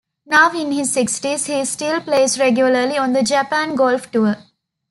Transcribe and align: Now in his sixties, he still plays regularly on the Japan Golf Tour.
Now 0.25 0.51
in 0.59 0.71
his 0.71 0.91
sixties, 0.91 1.45
he 1.45 1.63
still 1.63 2.01
plays 2.01 2.39
regularly 2.39 2.97
on 2.97 3.13
the 3.13 3.21
Japan 3.21 3.75
Golf 3.75 4.09
Tour. 4.09 4.35